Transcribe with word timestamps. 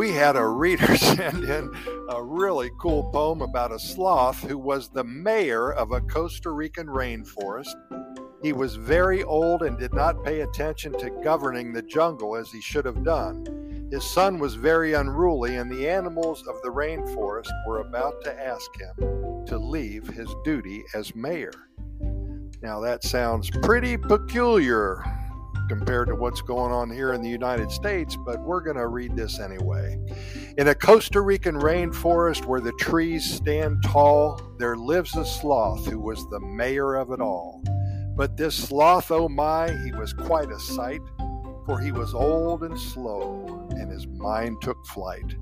we 0.00 0.12
had 0.12 0.34
a 0.34 0.46
reader 0.46 0.96
send 0.96 1.44
in 1.44 1.70
a 2.08 2.22
really 2.22 2.70
cool 2.80 3.04
poem 3.12 3.42
about 3.42 3.70
a 3.70 3.78
sloth 3.78 4.42
who 4.42 4.56
was 4.56 4.88
the 4.88 5.04
mayor 5.04 5.74
of 5.74 5.92
a 5.92 6.00
Costa 6.00 6.48
Rican 6.52 6.86
rainforest. 6.86 7.74
He 8.42 8.54
was 8.54 8.76
very 8.76 9.22
old 9.22 9.60
and 9.60 9.78
did 9.78 9.92
not 9.92 10.24
pay 10.24 10.40
attention 10.40 10.94
to 11.00 11.10
governing 11.22 11.74
the 11.74 11.82
jungle 11.82 12.34
as 12.34 12.50
he 12.50 12.62
should 12.62 12.86
have 12.86 13.04
done. 13.04 13.44
His 13.92 14.02
son 14.02 14.38
was 14.38 14.54
very 14.54 14.94
unruly, 14.94 15.56
and 15.56 15.70
the 15.70 15.86
animals 15.86 16.46
of 16.48 16.62
the 16.62 16.70
rainforest 16.70 17.52
were 17.66 17.80
about 17.80 18.24
to 18.24 18.42
ask 18.42 18.70
him 18.80 19.44
to 19.44 19.58
leave 19.58 20.08
his 20.08 20.34
duty 20.46 20.82
as 20.94 21.14
mayor. 21.14 21.52
Now, 22.62 22.80
that 22.80 23.04
sounds 23.04 23.50
pretty 23.50 23.98
peculiar 23.98 25.04
compared 25.70 26.08
to 26.08 26.16
what's 26.16 26.42
going 26.42 26.72
on 26.72 26.90
here 26.90 27.12
in 27.12 27.22
the 27.22 27.28
United 27.28 27.70
States, 27.70 28.16
but 28.26 28.40
we're 28.40 28.60
going 28.60 28.76
to 28.76 28.88
read 28.88 29.14
this 29.14 29.38
anyway. 29.38 29.96
In 30.58 30.66
a 30.66 30.74
Costa 30.74 31.20
Rican 31.20 31.54
rainforest 31.54 32.44
where 32.44 32.60
the 32.60 32.72
trees 32.72 33.24
stand 33.24 33.80
tall, 33.84 34.42
there 34.58 34.74
lives 34.74 35.14
a 35.14 35.24
sloth 35.24 35.86
who 35.86 36.00
was 36.00 36.28
the 36.28 36.40
mayor 36.40 36.96
of 36.96 37.12
it 37.12 37.20
all. 37.20 37.62
But 38.16 38.36
this 38.36 38.56
sloth, 38.56 39.12
oh 39.12 39.28
my, 39.28 39.70
he 39.84 39.92
was 39.92 40.12
quite 40.12 40.50
a 40.50 40.58
sight 40.58 41.02
for 41.70 41.78
he 41.78 41.92
was 41.92 42.14
old 42.14 42.64
and 42.64 42.76
slow, 42.76 43.68
and 43.70 43.92
his 43.92 44.08
mind 44.08 44.60
took 44.60 44.84
flight. 44.86 45.36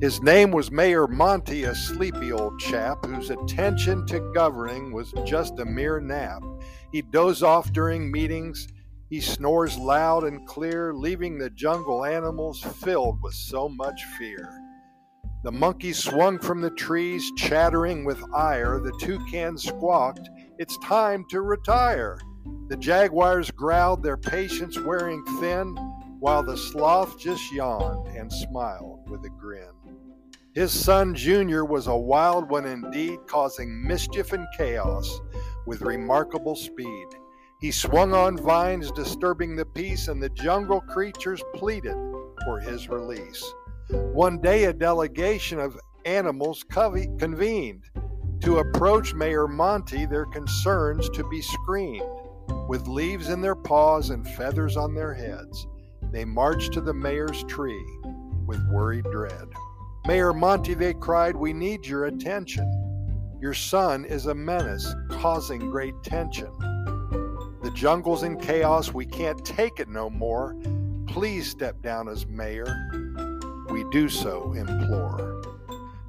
His 0.00 0.22
name 0.22 0.52
was 0.52 0.70
Mayor 0.70 1.08
Monty, 1.08 1.64
a 1.64 1.74
sleepy 1.74 2.30
old 2.30 2.60
chap 2.60 3.04
whose 3.04 3.30
attention 3.30 4.06
to 4.06 4.30
governing 4.32 4.92
was 4.92 5.12
just 5.24 5.58
a 5.58 5.64
mere 5.64 5.98
nap. 5.98 6.44
He 6.92 7.02
doze 7.02 7.42
off 7.42 7.72
during 7.72 8.08
meetings. 8.08 8.68
He 9.10 9.20
snores 9.20 9.78
loud 9.78 10.24
and 10.24 10.46
clear, 10.46 10.92
leaving 10.92 11.38
the 11.38 11.48
jungle 11.50 12.04
animals 12.04 12.60
filled 12.60 13.22
with 13.22 13.34
so 13.34 13.68
much 13.68 14.04
fear. 14.18 14.48
The 15.44 15.52
monkey 15.52 15.94
swung 15.94 16.38
from 16.38 16.60
the 16.60 16.70
trees, 16.70 17.30
chattering 17.36 18.04
with 18.04 18.22
ire. 18.34 18.80
The 18.80 18.92
toucan 19.00 19.56
squawked, 19.56 20.28
It's 20.58 20.76
time 20.78 21.24
to 21.30 21.40
retire. 21.40 22.18
The 22.68 22.76
jaguars 22.76 23.50
growled, 23.50 24.02
their 24.02 24.18
patience 24.18 24.78
wearing 24.78 25.24
thin, 25.40 25.74
while 26.18 26.42
the 26.42 26.56
sloth 26.56 27.18
just 27.18 27.50
yawned 27.52 28.08
and 28.08 28.30
smiled 28.30 29.08
with 29.08 29.24
a 29.24 29.30
grin. 29.30 29.70
His 30.52 30.72
son 30.72 31.14
Junior 31.14 31.64
was 31.64 31.86
a 31.86 31.96
wild 31.96 32.50
one 32.50 32.66
indeed, 32.66 33.20
causing 33.26 33.86
mischief 33.86 34.32
and 34.32 34.46
chaos 34.56 35.18
with 35.66 35.80
remarkable 35.80 36.56
speed. 36.56 37.06
He 37.60 37.72
swung 37.72 38.14
on 38.14 38.36
vines, 38.36 38.92
disturbing 38.92 39.56
the 39.56 39.66
peace, 39.66 40.06
and 40.06 40.22
the 40.22 40.28
jungle 40.28 40.80
creatures 40.80 41.42
pleaded 41.54 41.96
for 42.44 42.60
his 42.60 42.88
release. 42.88 43.44
One 43.90 44.40
day, 44.40 44.64
a 44.64 44.72
delegation 44.72 45.58
of 45.58 45.76
animals 46.04 46.64
convened 46.68 47.84
to 48.42 48.58
approach 48.58 49.12
Mayor 49.12 49.48
Monty, 49.48 50.06
their 50.06 50.26
concerns 50.26 51.10
to 51.10 51.28
be 51.28 51.42
screened. 51.42 52.08
With 52.68 52.86
leaves 52.86 53.28
in 53.28 53.40
their 53.40 53.56
paws 53.56 54.10
and 54.10 54.26
feathers 54.28 54.76
on 54.76 54.94
their 54.94 55.12
heads, 55.12 55.66
they 56.12 56.24
marched 56.24 56.72
to 56.74 56.80
the 56.80 56.94
mayor's 56.94 57.42
tree 57.44 57.84
with 58.46 58.64
worried 58.70 59.06
dread. 59.10 59.48
Mayor 60.06 60.32
Monty, 60.32 60.74
they 60.74 60.94
cried, 60.94 61.34
we 61.34 61.52
need 61.52 61.84
your 61.84 62.04
attention. 62.04 62.70
Your 63.40 63.54
son 63.54 64.04
is 64.04 64.26
a 64.26 64.34
menace, 64.34 64.94
causing 65.10 65.70
great 65.70 66.00
tension. 66.04 66.52
Jungle's 67.78 68.24
in 68.24 68.36
chaos, 68.36 68.92
we 68.92 69.06
can't 69.06 69.44
take 69.44 69.78
it 69.78 69.88
no 69.88 70.10
more. 70.10 70.56
Please 71.06 71.48
step 71.48 71.80
down 71.80 72.08
as 72.08 72.26
mayor. 72.26 72.90
We 73.70 73.84
do 73.92 74.08
so 74.08 74.52
implore. 74.52 75.40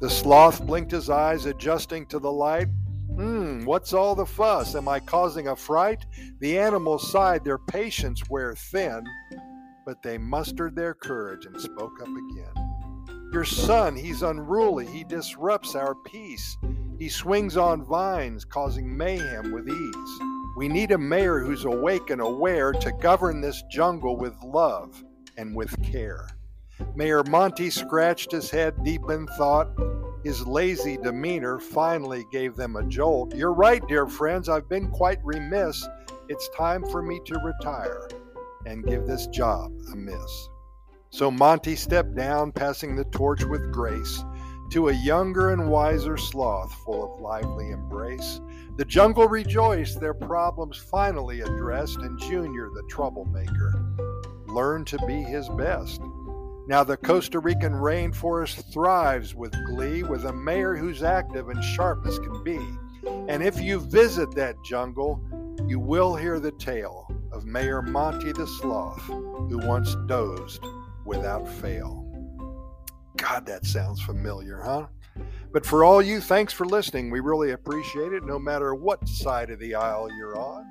The 0.00 0.08
sloth 0.08 0.64
blinked 0.64 0.92
his 0.92 1.10
eyes, 1.10 1.44
adjusting 1.44 2.06
to 2.06 2.18
the 2.18 2.32
light. 2.32 2.68
Hmm, 3.14 3.66
what's 3.66 3.92
all 3.92 4.14
the 4.14 4.24
fuss? 4.24 4.74
Am 4.76 4.88
I 4.88 4.98
causing 4.98 5.48
a 5.48 5.56
fright? 5.56 6.06
The 6.40 6.58
animals 6.58 7.12
sighed, 7.12 7.44
their 7.44 7.58
patience 7.58 8.22
wear 8.30 8.54
thin, 8.54 9.04
but 9.84 10.02
they 10.02 10.16
mustered 10.16 10.74
their 10.74 10.94
courage 10.94 11.44
and 11.44 11.60
spoke 11.60 12.00
up 12.00 12.08
again. 12.08 13.28
Your 13.30 13.44
son, 13.44 13.94
he's 13.94 14.22
unruly, 14.22 14.86
he 14.86 15.04
disrupts 15.04 15.74
our 15.74 15.94
peace. 16.06 16.56
He 16.98 17.10
swings 17.10 17.58
on 17.58 17.84
vines, 17.84 18.46
causing 18.46 18.96
mayhem 18.96 19.52
with 19.52 19.68
ease. 19.68 20.37
We 20.58 20.66
need 20.66 20.90
a 20.90 20.98
mayor 20.98 21.38
who's 21.38 21.64
awake 21.64 22.10
and 22.10 22.20
aware 22.20 22.72
to 22.72 22.90
govern 22.90 23.40
this 23.40 23.62
jungle 23.70 24.16
with 24.16 24.34
love 24.42 25.04
and 25.36 25.54
with 25.54 25.80
care. 25.84 26.30
Mayor 26.96 27.22
Monty 27.22 27.70
scratched 27.70 28.32
his 28.32 28.50
head 28.50 28.74
deep 28.82 29.02
in 29.08 29.28
thought. 29.38 29.68
His 30.24 30.44
lazy 30.48 30.96
demeanor 30.96 31.60
finally 31.60 32.26
gave 32.32 32.56
them 32.56 32.74
a 32.74 32.82
jolt. 32.82 33.36
You're 33.36 33.52
right, 33.52 33.86
dear 33.86 34.08
friends, 34.08 34.48
I've 34.48 34.68
been 34.68 34.90
quite 34.90 35.20
remiss. 35.22 35.86
It's 36.28 36.50
time 36.56 36.84
for 36.90 37.02
me 37.02 37.20
to 37.26 37.38
retire 37.38 38.08
and 38.66 38.84
give 38.84 39.06
this 39.06 39.28
job 39.28 39.70
a 39.92 39.94
miss. 39.94 40.48
So 41.10 41.30
Monty 41.30 41.76
stepped 41.76 42.16
down, 42.16 42.50
passing 42.50 42.96
the 42.96 43.04
torch 43.04 43.44
with 43.44 43.70
grace 43.70 44.24
to 44.70 44.88
a 44.88 44.92
younger 44.92 45.50
and 45.50 45.70
wiser 45.70 46.16
sloth 46.16 46.72
full 46.84 47.14
of 47.14 47.20
lively 47.20 47.70
embrace. 47.70 48.40
The 48.76 48.84
jungle 48.84 49.26
rejoiced, 49.26 49.98
their 49.98 50.14
problems 50.14 50.76
finally 50.76 51.40
addressed, 51.40 51.98
and 51.98 52.18
Junior, 52.18 52.68
the 52.74 52.82
troublemaker, 52.88 53.72
learned 54.46 54.86
to 54.88 54.98
be 55.06 55.22
his 55.22 55.48
best. 55.50 56.00
Now, 56.68 56.84
the 56.84 56.98
Costa 56.98 57.38
Rican 57.38 57.72
rainforest 57.72 58.72
thrives 58.72 59.34
with 59.34 59.52
glee, 59.66 60.02
with 60.02 60.26
a 60.26 60.32
mayor 60.32 60.76
who's 60.76 61.02
active 61.02 61.48
and 61.48 61.64
sharp 61.64 62.06
as 62.06 62.18
can 62.18 62.44
be. 62.44 62.60
And 63.28 63.42
if 63.42 63.58
you 63.60 63.80
visit 63.80 64.30
that 64.32 64.56
jungle, 64.64 65.24
you 65.66 65.80
will 65.80 66.14
hear 66.14 66.38
the 66.38 66.52
tale 66.52 67.10
of 67.32 67.46
Mayor 67.46 67.80
Monty 67.82 68.32
the 68.32 68.46
Sloth, 68.46 69.02
who 69.02 69.58
once 69.58 69.96
dozed 70.06 70.62
without 71.04 71.48
fail. 71.48 72.07
God, 73.18 73.44
that 73.46 73.66
sounds 73.66 74.00
familiar, 74.00 74.62
huh? 74.62 74.86
But 75.52 75.66
for 75.66 75.84
all 75.84 76.00
you, 76.00 76.20
thanks 76.20 76.52
for 76.52 76.64
listening. 76.64 77.10
We 77.10 77.20
really 77.20 77.50
appreciate 77.50 78.12
it, 78.12 78.24
no 78.24 78.38
matter 78.38 78.74
what 78.74 79.06
side 79.08 79.50
of 79.50 79.58
the 79.58 79.74
aisle 79.74 80.08
you're 80.16 80.38
on 80.38 80.64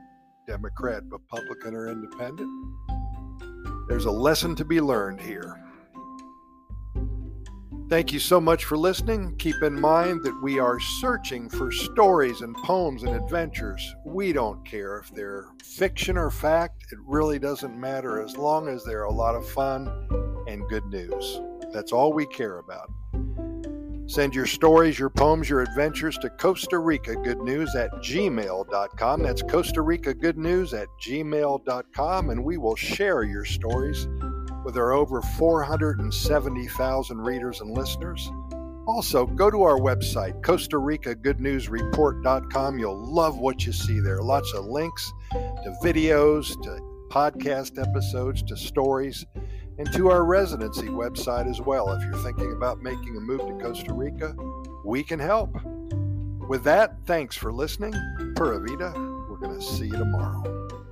Democrat, 0.47 1.03
Republican, 1.09 1.75
or 1.75 1.89
Independent. 1.89 2.49
There's 3.89 4.05
a 4.05 4.11
lesson 4.11 4.55
to 4.55 4.65
be 4.65 4.79
learned 4.79 5.19
here. 5.19 5.61
Thank 7.89 8.11
you 8.11 8.19
so 8.19 8.41
much 8.41 8.65
for 8.65 8.77
listening. 8.77 9.35
Keep 9.37 9.63
in 9.63 9.79
mind 9.79 10.23
that 10.23 10.41
we 10.41 10.59
are 10.59 10.79
searching 10.79 11.49
for 11.49 11.71
stories 11.71 12.41
and 12.41 12.55
poems 12.57 13.03
and 13.03 13.15
adventures. 13.15 13.95
We 14.05 14.33
don't 14.33 14.65
care 14.65 14.99
if 14.99 15.09
they're 15.13 15.47
fiction 15.63 16.17
or 16.17 16.29
fact, 16.29 16.85
it 16.91 16.99
really 17.05 17.39
doesn't 17.39 17.79
matter 17.79 18.21
as 18.21 18.35
long 18.35 18.67
as 18.67 18.83
they're 18.83 19.03
a 19.03 19.11
lot 19.11 19.35
of 19.35 19.47
fun 19.47 19.87
and 20.47 20.67
good 20.67 20.85
news. 20.87 21.39
That's 21.73 21.91
all 21.91 22.13
we 22.13 22.25
care 22.25 22.59
about. 22.59 22.89
Send 24.07 24.33
your 24.33 24.45
stories, 24.45 24.97
your 24.97 25.09
poems, 25.09 25.49
your 25.49 25.59
adventures 25.59 26.17
to 26.19 26.29
Costa 26.29 26.79
Rica 26.79 27.15
Good 27.15 27.39
News 27.39 27.75
at 27.75 27.91
gmail.com. 27.95 29.21
That's 29.21 29.41
Costa 29.41 29.81
Rica 29.81 30.13
Good 30.13 30.37
News 30.37 30.73
at 30.73 30.87
gmail.com, 31.01 32.29
and 32.29 32.43
we 32.43 32.57
will 32.57 32.77
share 32.77 33.23
your 33.23 33.43
stories 33.43 34.07
with 34.63 34.77
our 34.77 34.93
over 34.93 35.21
470,000 35.21 37.17
readers 37.17 37.59
and 37.59 37.71
listeners. 37.71 38.31
Also, 38.87 39.25
go 39.25 39.51
to 39.51 39.63
our 39.63 39.77
website, 39.77 40.41
Costa 40.41 40.77
Rica 40.77 41.13
Good 41.13 41.41
News 41.41 41.67
Report.com. 41.67 42.79
You'll 42.79 43.13
love 43.13 43.37
what 43.37 43.65
you 43.65 43.73
see 43.73 43.99
there. 43.99 44.21
Lots 44.21 44.53
of 44.53 44.63
links 44.65 45.11
to 45.31 45.75
videos, 45.83 46.53
to 46.63 46.79
podcast 47.09 47.77
episodes, 47.77 48.41
to 48.43 48.55
stories, 48.55 49.25
and 49.77 49.91
to 49.93 50.09
our 50.09 50.23
residency 50.23 50.87
website 50.87 51.49
as 51.49 51.61
well. 51.61 51.91
If 51.91 52.03
you're 52.03 52.23
thinking 52.23 52.51
about 52.51 52.81
making 52.81 53.15
a 53.15 53.19
move 53.19 53.41
to 53.41 53.63
Costa 53.63 53.93
Rica, 53.93 54.35
we 54.83 55.03
can 55.03 55.19
help. 55.19 55.55
With 56.47 56.63
that, 56.63 56.97
thanks 57.05 57.35
for 57.35 57.51
listening. 57.51 57.93
Pura 58.35 58.59
Vida. 58.59 58.93
We're 59.29 59.37
going 59.37 59.59
to 59.59 59.65
see 59.65 59.85
you 59.85 59.97
tomorrow. 59.97 60.86